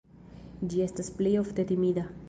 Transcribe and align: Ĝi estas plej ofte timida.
Ĝi 0.71 0.81
estas 0.87 1.13
plej 1.21 1.35
ofte 1.45 1.69
timida. 1.75 2.09